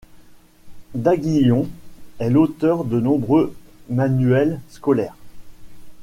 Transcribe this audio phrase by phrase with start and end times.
[0.95, 1.69] Daguillon
[2.17, 3.55] est l’auteur de nombreux
[3.91, 5.15] manuels scolaires.